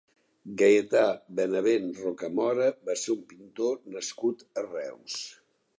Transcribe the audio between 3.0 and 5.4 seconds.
ser un pintor nascut a Reus.